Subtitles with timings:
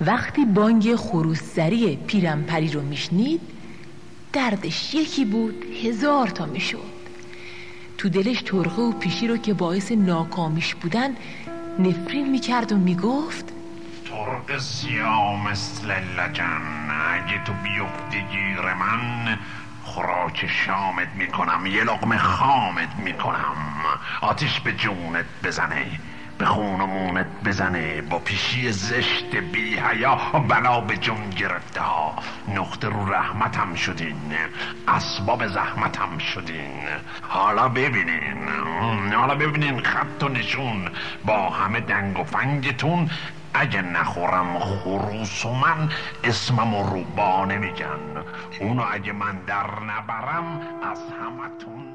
[0.00, 3.40] وقتی بانگ خروسزری پیرمپری رو میشنید
[4.32, 6.94] دردش یکی بود هزار تا می‌شد.
[7.98, 11.10] تو دلش ترقه و پیشی رو که باعث ناکامیش بودن
[11.78, 13.52] نفرین می‌کرد و می‌گفت
[14.04, 19.38] ترق سیاه مثل لجن اگه تو بیفتی گیر من
[19.82, 23.56] خوراک شامت می‌کنم یه لقمه خامت می‌کنم.
[24.20, 26.00] آتیش به جونت بزنه.
[26.38, 28.02] به خون و بزنه.
[28.02, 30.16] با پیشی زشت بی حیا
[30.48, 32.14] بلا به جون گرفته ها.
[32.48, 34.34] نقطه رو رحمتم شدین.
[34.88, 36.82] اسباب زحمتم شدین.
[37.22, 38.48] حالا ببینین.
[39.14, 40.88] حالا ببینین خط و نشون.
[41.24, 43.10] با همه دنگ و فنگتون.
[43.54, 45.88] اگه نخورم خروس و من
[46.24, 48.24] اسمم و روبا نمیگن.
[48.60, 50.60] اونو اگه من در نبرم
[50.92, 51.93] از همتون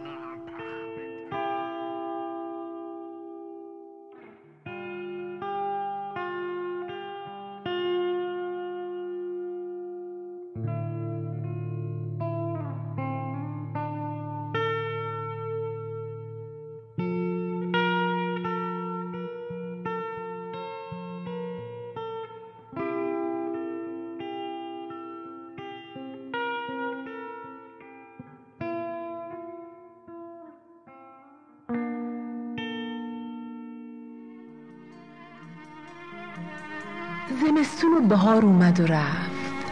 [37.39, 39.65] زمستون و بهار اومد و رفت.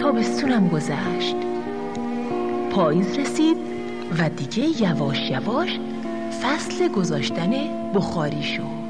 [0.00, 1.36] تابستونم گذشت.
[2.70, 3.56] پاییز رسید
[4.18, 5.80] و دیگه یواش یواش
[6.42, 7.50] فصل گذاشتن
[7.94, 8.84] بخاری شد.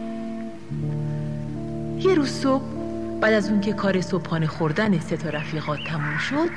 [1.98, 2.64] یه روز صبح
[3.20, 6.50] بعد از اون که کار صبحانه خوردن سه تا رفیقات تموم شد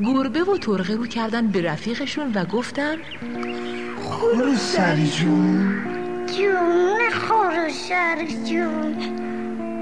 [0.00, 2.96] گربه و ترقه رو کردن به رفیقشون و گفتن
[4.00, 5.74] خروسری جون.
[6.26, 9.37] جون خروسری جون.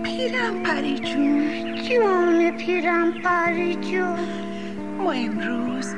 [0.06, 1.74] پیرم پری جون.
[1.82, 4.18] جون پیرم پری جون؟
[4.98, 5.94] ما امروز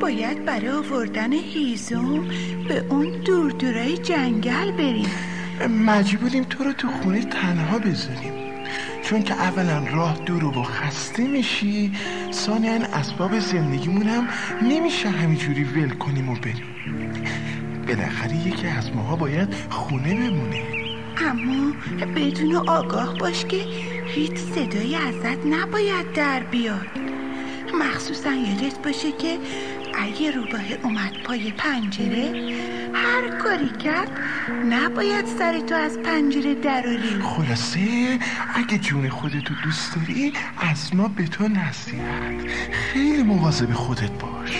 [0.00, 2.24] باید برای آوردن هیزم
[2.68, 5.10] به اون دور دورای جنگل بریم.
[5.86, 8.32] مجبوریم تو رو تو خونه تنها بذاریم.
[9.02, 11.92] چون که اولا راه دور و خسته میشی
[12.32, 14.28] ثانیا اسباب زندگیمون هم
[14.62, 16.64] نمیشه همینجوری ول کنیم و بریم.
[17.86, 20.83] بالاخره یکی از ماها باید خونه بمونه.
[21.18, 21.72] اما
[22.16, 23.56] بدون آگاه باش که
[24.06, 26.86] هیچ صدایی ازت نباید در بیاد.
[27.80, 29.38] مخصوصا یادت باشه که
[29.94, 32.32] اگه روباه اومد پای پنجره
[32.94, 34.10] هر کاری کرد
[34.70, 38.18] نباید سر تو از پنجره دراری خلاصه
[38.54, 40.32] اگه جون خودتو دوست داری
[40.72, 42.50] از ما به تو نصیحت.
[42.72, 44.56] خیلی مواظب خودت باش.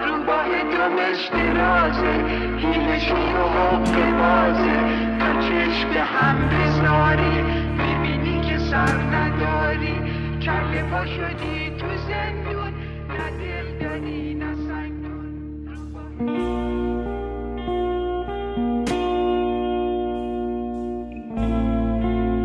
[0.00, 2.24] روباه تو رازه
[2.58, 7.42] هیلشون و حق بازه چشم هم بزاری.
[7.76, 9.94] می‌بینی که سر نداری.
[10.42, 12.72] کله پا شدی تو زندون.
[13.08, 14.54] نه دل داری نه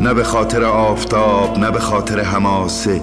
[0.00, 3.02] نه به خاطر آفتاب نه به خاطر هماسه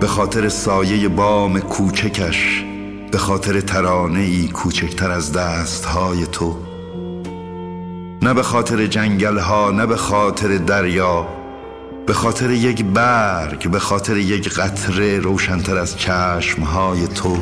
[0.00, 2.64] به خاطر سایه بام کوچکش.
[3.12, 6.69] به خاطر ترانه ای کوچکتر از دست های تو.
[8.22, 11.26] نه به خاطر جنگل ها نه به خاطر دریا
[12.06, 17.38] به خاطر یک برگ به خاطر یک قطره روشنتر از چشم های تو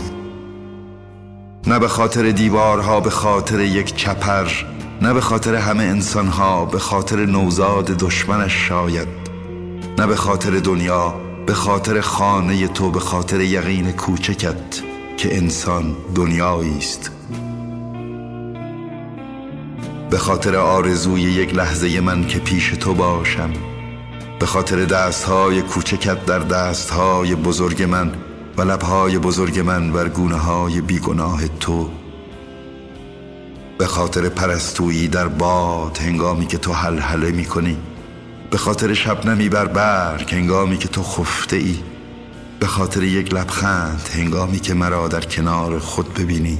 [1.67, 4.47] نه به خاطر دیوارها به خاطر یک چپر
[5.03, 9.09] نه به خاطر همه انسانها به خاطر نوزاد دشمنش شاید
[9.99, 11.15] نه به خاطر دنیا
[11.47, 14.83] به خاطر خانه تو به خاطر یقین کوچکت
[15.17, 17.18] که انسان دنیایی است
[20.28, 23.50] خاطر آرزوی یک لحظه من که پیش تو باشم.
[24.39, 28.12] به خاطر دستهای کوچکت در دستهای بزرگ من
[28.56, 31.91] و لبهای بزرگ من بر گونه های بیگناه تو.
[33.78, 37.77] به خاطر پرستویی در باد هنگامی که تو حلحله می کنی
[38.50, 41.76] به خاطر شبنمی بر برگ هنگامی که تو خفته ای
[42.61, 46.58] به خاطر یک لبخند هنگامی که مرا در کنار خود ببینی.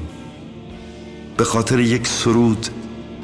[1.37, 2.69] به خاطر یک سرود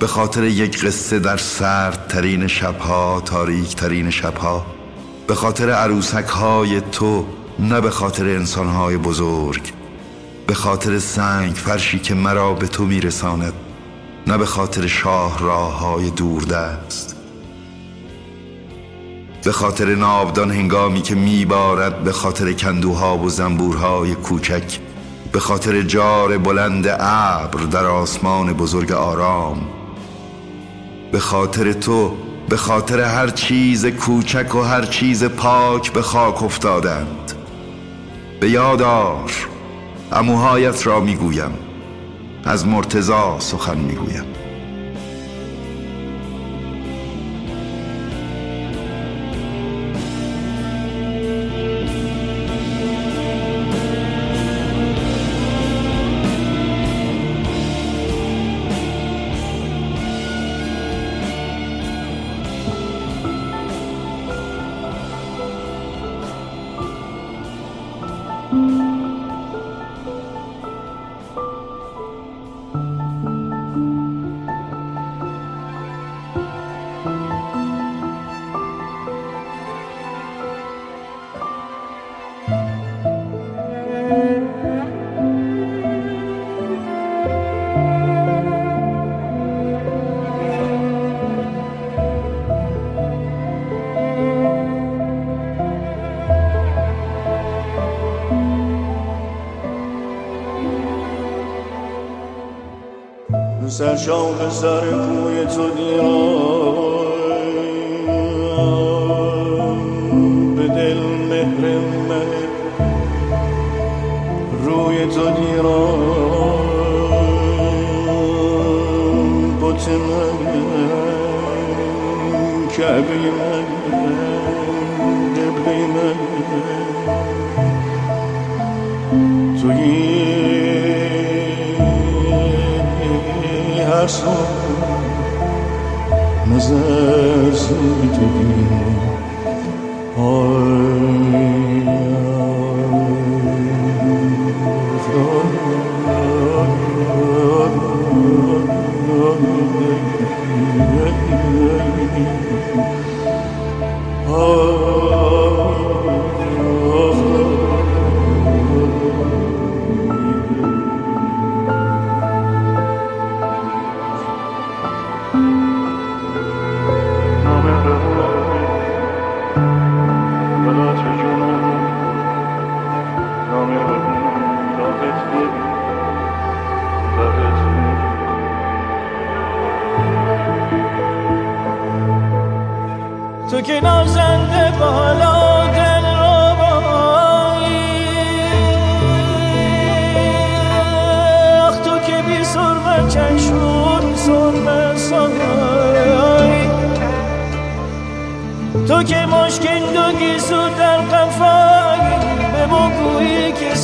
[0.04, 4.66] به خاطر یک قصه در سرد ترین شبها تاریک ترین شبها
[5.26, 7.26] به خاطر عروسک های تو
[7.58, 9.72] نه به خاطر انسان های بزرگ.
[10.46, 13.52] به خاطر سنگ فرشی که مرا به تو میرساند
[14.26, 17.16] نه به خاطر شاه راه های دوردست.
[19.44, 24.78] به خاطر نابدان هنگامی که میبارد به خاطر کندوها و زنبورهای کوچک
[25.32, 29.73] به خاطر جار بلند ابر در آسمان بزرگ آرام
[31.14, 32.16] به خاطر تو
[32.48, 37.32] به خاطر هر چیز کوچک و هر چیز پاک به خاک افتادند.
[38.40, 39.32] به یادار
[40.12, 41.52] اموهایت را می‌گویم.
[42.44, 44.24] از مرتزا سخن می‌گویم.
[103.74, 106.63] سر شاخ سر کوی تو دیرم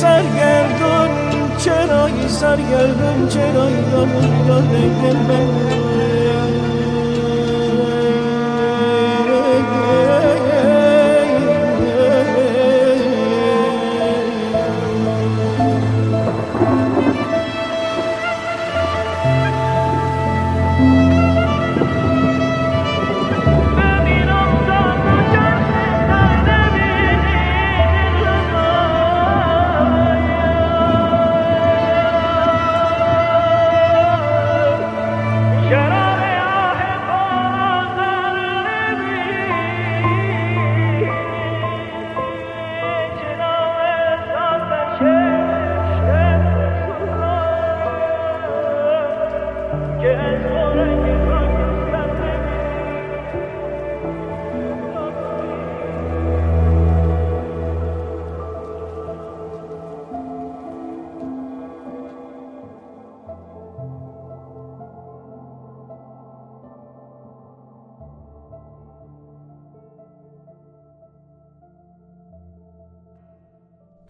[0.00, 1.10] سرگردون
[1.58, 3.86] چرایی سرگردون چرایی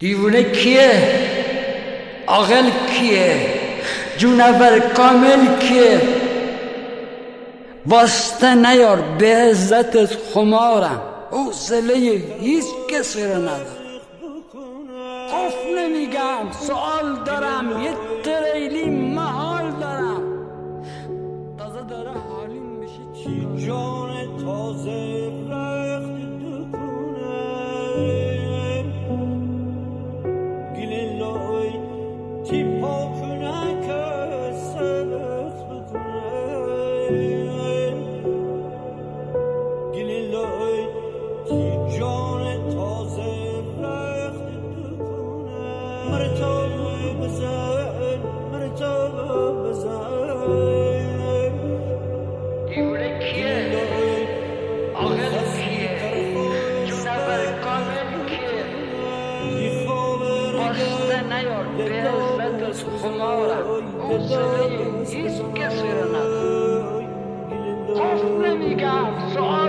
[0.02, 0.92] دیوونه کیه؟
[2.26, 3.36] عاقل کیه؟
[4.18, 6.00] جونور کامل کیه؟
[7.86, 11.02] واسطه نیار به عزت خمارم.
[11.30, 11.94] حوصله
[12.40, 14.00] هیچ کسی رو ندارم.
[15.30, 17.94] خوف نمیگم سوال دارم یه
[18.24, 20.22] تریلی محال دارم.
[21.58, 24.10] تازه داره حالیم میشه جان
[24.44, 25.41] تازه
[60.56, 63.58] Postanaj ortaya hizmet kumara.
[64.10, 64.66] O sırrı
[65.04, 66.12] hiç kesin.
[67.96, 68.94] Tasnemiga
[69.34, 69.61] sual.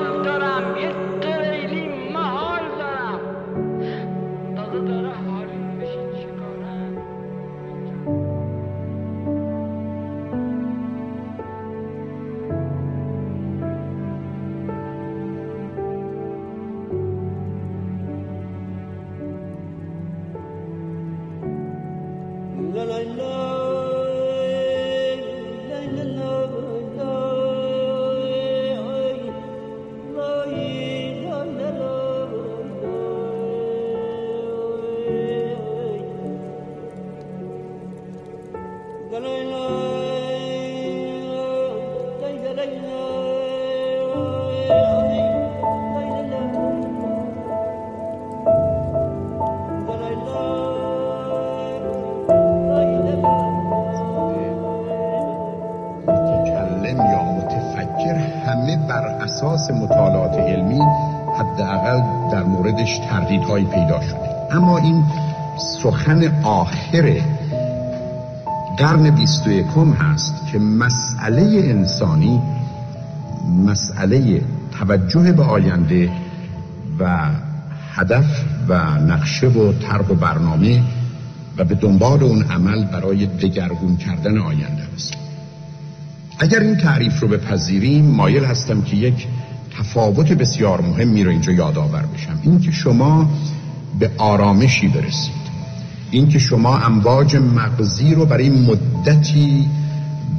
[64.53, 65.03] اما این
[65.57, 67.21] سخن آخر
[68.77, 72.41] قرن بیست و یکم هست که مسئله انسانی
[73.65, 74.41] مسئله
[74.79, 76.11] توجه به آینده
[76.99, 77.29] و
[77.93, 80.83] هدف و نقشه و طرح و برنامه
[81.57, 85.13] و به دنبال اون عمل برای دگرگون کردن آینده است.
[86.39, 89.27] اگر این تعریف رو بپذیریم مایل هستم که یک
[89.77, 92.39] تفاوت بسیار مهمی رو اینجا یادآور بشم.
[92.43, 93.29] این که شما
[94.03, 95.43] به آرامشی برسید.
[96.11, 99.67] این که شما امواج مغزی رو برای مدتی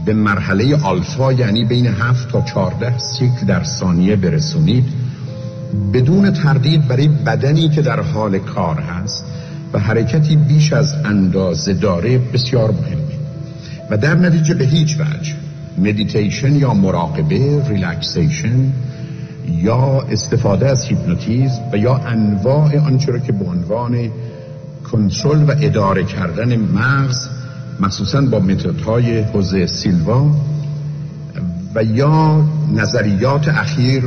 [0.05, 4.85] به مرحله آلفا یعنی بین 7 تا 14 سیکل در ثانیه برسونید
[5.93, 9.25] بدون تردید برای بدنی که در حال کار هست
[9.73, 13.19] و حرکتی بیش از اندازه داره بسیار مهمه.
[13.91, 15.35] و در نتیجه به هیچ وجه
[15.79, 18.73] مدیتیشن یا مراقبه ریلکسیشن
[19.49, 24.11] یا استفاده از هیپنوتیزم و یا انواع آنچه را که به عنوان
[24.93, 27.29] کنترل و اداره کردن مغز
[27.81, 30.31] مخصوصا با متدهای خوزه سیلوا
[31.75, 34.05] و یا نظریات اخیر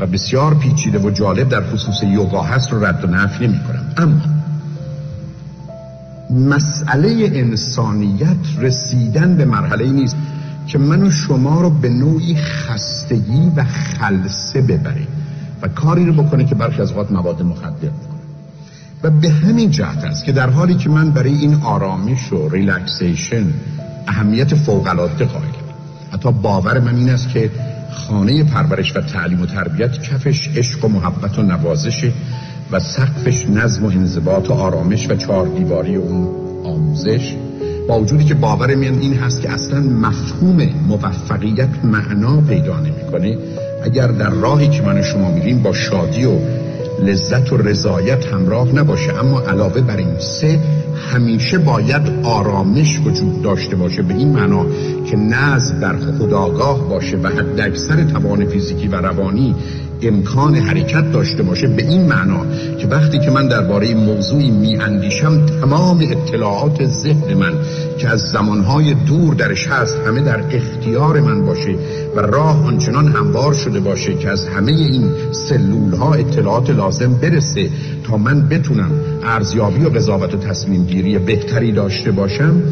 [0.00, 3.94] و بسیار پیچیده و جالب در خصوص یوگا هست رو رد و نفی نمی کنم.
[3.96, 4.36] اما
[6.30, 10.16] مسئله انسانیت رسیدن به مرحله نیست.
[10.66, 15.06] که من و شما رو به نوعی خستگی و خلصه ببره
[15.62, 18.16] و کاری رو بکنه که برخی از اوقات مواد مخدر بکنه.
[19.02, 23.44] و به همین جهت است که در حالی که من برای این آرامش و ریلکسیشن
[24.06, 25.52] اهمیت فوق العاده قائلم
[26.12, 27.50] حتی باور من این است که
[27.90, 32.10] خانه پرورش و تعلیم و تربیت کفش عشق و محبت و نوازش
[32.70, 36.28] و سقفش نظم و انضباط و آرامش و چهار دیواری اون
[36.64, 37.36] آموزش
[37.88, 43.38] با وجودی که باور من این هست که اصلا مفهوم موفقیت معنا پیدا نمی‌کنه
[43.82, 46.38] اگر در راهی که من و شما میریم با شادی و
[47.02, 50.60] لذت و رضایت همراه نباشه اما علاوه بر این سه
[51.12, 54.66] همیشه باید آرامش وجود داشته باشه به این معنا
[55.06, 59.54] که نظم در خداگاه باشه و حد اکثر توان فیزیکی و روانی
[60.02, 62.46] امکان حرکت داشته باشه به این معنا
[62.78, 67.52] که وقتی که من درباره موضوعی می اندیشم تمام اطلاعات ذهن من
[67.98, 71.74] که از زمانهای دور درش هست همه در اختیار من باشه
[72.16, 77.70] و راه آنچنان هموار شده باشه که از همه این سلول ها اطلاعات لازم برسه
[78.04, 78.90] تا من بتونم
[79.24, 82.62] ارزیابی و قضاوت و تصمیم گیری بهتری داشته باشم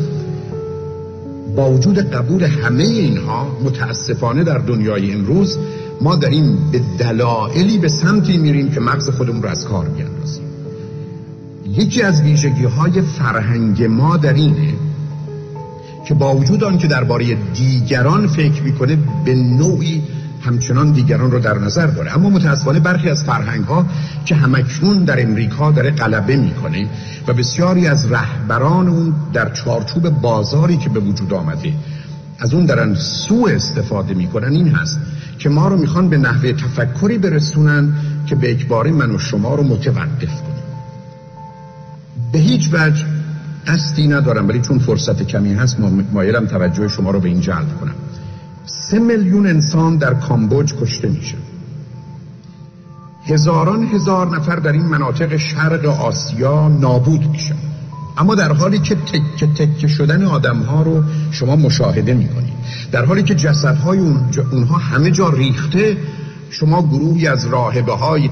[1.56, 5.58] با وجود قبول همه اینها متاسفانه در دنیای امروز
[6.00, 10.44] ما داریم به دلایلی به سمتی میریم که مغز خودمون رو از کار بیاندازیم
[11.68, 14.74] یکی از ویژگی های فرهنگ ما در اینه
[16.04, 20.02] که با وجود آن که درباره دیگران فکر می‌کنه به نوعی
[20.40, 22.14] همچنان دیگران رو در نظر داره.
[22.14, 23.86] اما متاسفانه برخی از فرهنگ ها
[24.24, 26.88] که همکنون در امریکا داره غلبه می‌کنه
[27.28, 31.72] و بسیاری از رهبران اون در چارچوب بازاری که به وجود آمده
[32.38, 35.00] از اون دارن سوء استفاده می‌کنن این هست
[35.44, 37.92] که ما رو می‌خوان به نحوه تفکری برسونن
[38.26, 40.62] که به اجباری من و شما رو متوقف کنیم.
[42.32, 43.04] به هیچ وجه
[43.66, 45.76] قصدی ندارم ولی چون فرصت کمی هست
[46.12, 47.94] مایلم توجه شما رو به این جلب کنم.
[48.66, 51.36] سه میلیون انسان در کامبوج کشته میشه.
[53.24, 57.73] هزاران هزار نفر در این مناطق شرق آسیا نابود میشن.
[58.18, 62.54] اما در حالی که تکه تکه شدن آدم ها رو شما مشاهده می‌کنید.
[62.92, 63.98] در حالی که جسدهای
[64.52, 65.96] اونها همه جا ریخته
[66.50, 68.30] شما گروهی از راهبه های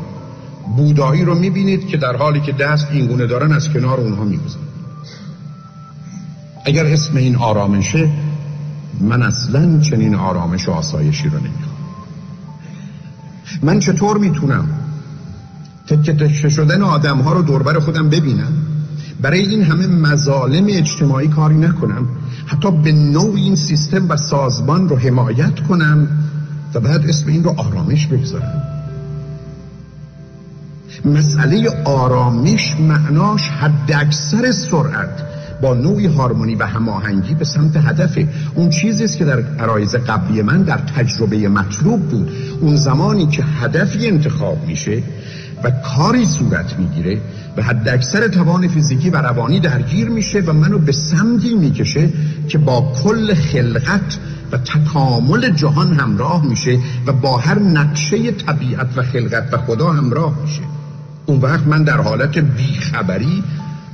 [0.77, 4.65] بودایی رو می‌بینید که در حالی که دست اینگونه دارن از کنار اونها می‌گذارن.
[6.65, 8.11] اگر اسم این آرامشه
[9.01, 11.77] من اصلا چنین آرامش و آسایشی رو نمی‌خوام.
[13.63, 14.69] من چطور می‌تونم
[15.87, 18.62] تکه تکه شدن آدم ها رو دوربر خودم ببینم؟
[19.23, 22.09] برای این همه مظالم اجتماعی کاری نکنم.
[22.47, 26.09] حتی به نوع این سیستم و سازمان رو حمایت کنم
[26.75, 28.63] و بعد اسم این رو آرامش بگذارم.
[31.05, 35.23] مسئله آرامش معناش حد اکثر سرعت
[35.63, 38.29] با نوعی هارمونی و هماهنگی به سمت هدفه.
[38.55, 42.31] اون چیزی است که در عرایز قبلی من در تجربه مطلوب بود.
[42.61, 45.03] اون زمانی که هدفی انتخاب میشه
[45.65, 47.21] و کاری صورت می‌گیره
[47.57, 52.09] و حد اکثر توان فیزیکی و روانی درگیر میشه و منو به سمتی می‌کشه
[52.49, 54.19] که با کل خلقت
[54.53, 60.39] و تکامل جهان همراه میشه و با هر نقشه طبیعت و خلقت و خدا همراه
[60.43, 60.63] میشه.
[61.27, 63.43] اون وقت من در حالت بیخبری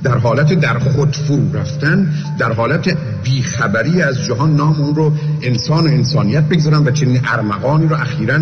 [0.03, 5.11] در حالت در خود فرو رفتن در حالت بیخبری از جهان نام اون رو
[5.41, 8.39] انسان و انسانیت بگذارم و چنین ارمغانی رو اخیرا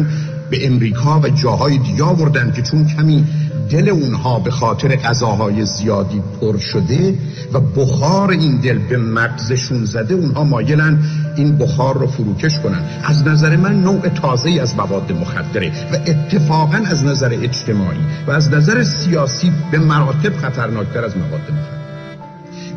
[0.50, 3.26] به امریکا و جاهای دیگه آوردن که چون کمی
[3.70, 7.16] دل اونها به خاطر غذاهای زیادی پر شده
[7.54, 11.00] و بخار این دل به مغزشون زده اونها مایلن
[11.36, 12.82] این بخار رو فروکش کنن.
[13.04, 18.54] از نظر من نوع تازه از مواد مخدره و اتفاقا از نظر اجتماعی و از
[18.54, 21.78] نظر سیاسی به مراتب خطرناکتر از مواد مخدر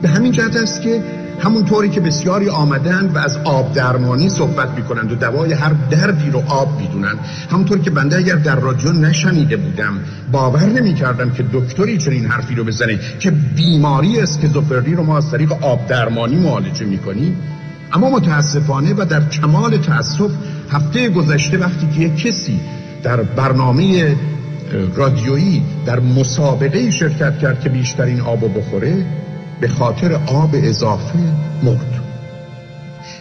[0.03, 1.03] به همین جهت است که
[1.41, 6.43] همونطوری که بسیاری آمدند و از آب درمانی صحبت می‌کنند و دوای هر دردی رو
[6.49, 7.15] آب می‌دونن
[7.51, 9.99] همونطور که بنده اگر در رادیو نشنیده بودم
[10.33, 15.53] باور نمی‌کردم که دکتری چنین حرفی رو بزنه که بیماری اسکیزوفرنی رو ما از طریق
[15.53, 17.37] آب درمانی معالجه می‌کنیم.
[17.93, 20.31] اما متاسفانه و در کمال تاسف
[20.71, 22.61] هفته گذشته وقتی که یک کسی
[23.03, 24.17] در برنامه
[24.97, 29.05] رادیویی در مسابقه شرکت کرد که بیشترین آب بخوره
[29.61, 31.19] به خاطر آب اضافه
[31.63, 32.01] مرد.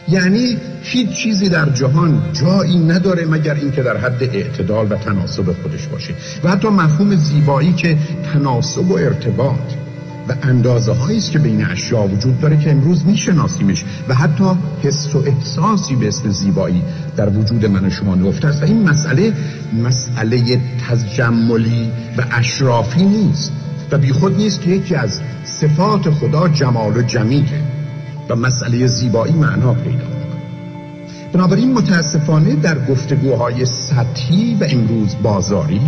[0.09, 5.87] یعنی هیچ چیزی در جهان جایی نداره مگر اینکه در حد اعتدال و تناسب خودش
[5.87, 6.13] باشه.
[6.43, 7.97] و حتی مفهوم زیبایی که
[8.33, 9.73] تناسب و ارتباط
[10.29, 13.85] و اندازه است که بین اشیا وجود داره که امروز میشناسیمش.
[14.07, 14.43] و حتی
[14.83, 16.83] حس و احساسی به اسم زیبایی
[17.17, 18.61] در وجود من و شما نفته است.
[18.61, 19.33] و این مسئله
[19.83, 23.51] مسئله تجملی و اشرافی نیست
[23.91, 25.19] و بیخود نیست که یکی از
[25.61, 27.61] صفات خدا جمال و جمیله
[28.29, 30.05] و مسئله زیبایی معنا پیدا
[31.33, 35.81] بنابراین متاسفانه در گفتگوهای سطحی و امروز بازاری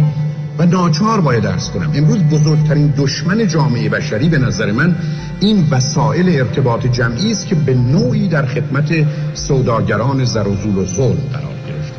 [0.57, 4.95] و ناچار باید درس کنم امروز بزرگترین دشمن جامعه بشری به نظر من
[5.39, 10.85] این وسایل ارتباط جمعی است که به نوعی در خدمت سوداگران زر و زور و
[10.85, 11.97] ظلم قرار گرفته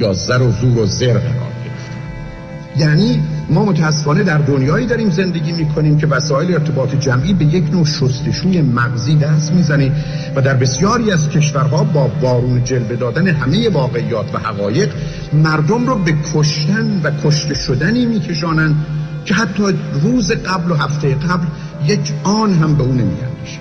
[0.00, 1.52] یا زر و زور و زر قرار
[2.76, 7.84] یعنی ما متاسفانه در دنیایی داریم زندگی می‌کنیم که وسایل ارتباط جمعی به یک نوع
[7.84, 9.92] شستشوی مغزی دست می‌زنه
[10.36, 14.90] و در بسیاری از کشورها با بارون جلوه دادن همه واقعیات و حقایق
[15.32, 18.86] مردم رو به کشتن و کشته شدنی میکشانند
[19.24, 19.62] که حتی
[20.02, 21.46] روز قبل و هفته قبل
[21.86, 23.58] یک آن هم به اون نمیاندیشه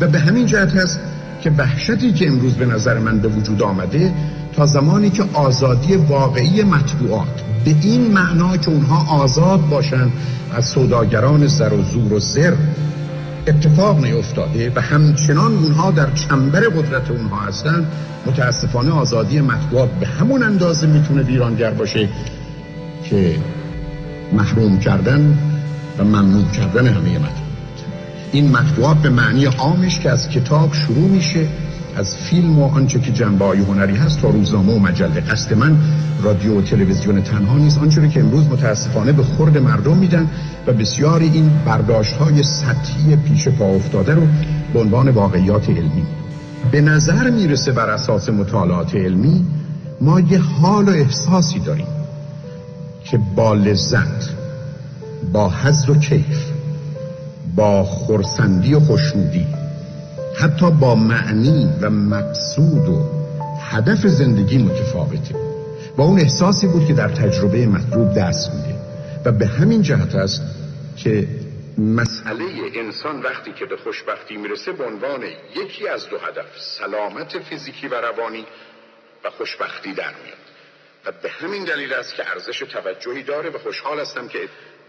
[0.00, 1.00] و به همین جهت هست
[1.40, 4.12] که وحشتی که امروز به نظر من به وجود آمده
[4.56, 10.12] تا زمانی که آزادی واقعی مطبوعات به این معنا که اونها آزاد باشند
[10.54, 12.54] از سوداگران زر و زور و زر
[13.46, 17.86] اتفاق نیفتاده و همچنان اونها در چنبر قدرت اونها هستند
[18.26, 22.08] متاسفانه آزادی مطبوعات به همون اندازه می‌تونه ویرانگر باشه
[23.04, 23.36] که
[24.32, 25.38] محروم کردن
[25.98, 27.34] و ممنوع کردن همه مطبوعات.
[28.32, 31.46] این مطبوعات به معنی عامش که از کتاب شروع میشه
[31.96, 35.20] از فیلم و آنچه که جنبه هنری هست تا روزنامه و مجله.
[35.20, 35.78] قصد من
[36.22, 40.30] رادیو و تلویزیون تنها نیست آنچه که امروز متاسفانه به خورد مردم میدن
[40.66, 44.22] و بسیاری این برداشت های سطحی پیش پا افتاده رو
[44.72, 46.06] به عنوان واقعیات علمی.
[46.70, 49.46] به نظر می‌رسه بر اساس مطالعات علمی
[50.00, 51.86] ما یه حال و احساسی داریم
[53.04, 54.30] که با لذت
[55.32, 56.44] با حضر و کیف
[57.56, 59.46] با خورسندی و خوشنودی
[60.36, 63.24] حتی با معنی و مقصود و
[63.60, 65.34] هدف زندگی متفاوته.
[65.96, 68.78] با اون احساسی بود که در تجربه مطلوب دست میده.
[69.24, 70.42] و به همین جهت است
[70.96, 71.28] که
[71.78, 72.44] مسئله
[72.74, 75.22] انسان وقتی که به خوشبختی می‌رسه به عنوان
[75.56, 76.46] یکی از دو هدف
[76.78, 78.46] سلامت فیزیکی و روانی
[79.24, 80.44] و خوشبختی در میاد.
[81.06, 84.38] و به همین دلیل است که ارزش توجهی داره و خوشحال هستم که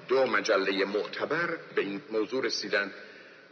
[0.08, 2.92] دو مجله معتبر به این موضوع رسیدن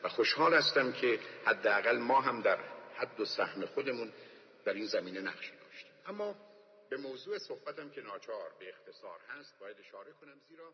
[0.04, 2.60] و خوشحال هستم که حداقل ما هم در
[2.96, 4.14] حد و سهم خودمون
[4.66, 5.92] در این زمینه نقشی داشتیم.
[6.06, 6.36] اما
[6.90, 10.74] به موضوع صحبتم که ناچار به اختصار هست باید اشاره کنم زیرا